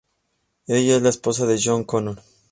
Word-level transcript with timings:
Ella 0.65 0.95
es 0.95 1.03
la 1.03 1.09
esposa 1.09 1.45
de 1.45 1.61
John 1.63 1.83
Connor. 1.83 2.23